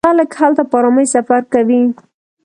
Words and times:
خلک 0.09 0.31
هلته 0.39 0.63
په 0.69 0.75
ارامۍ 0.79 1.05
سفر 1.15 1.41
کوي. 1.53 1.81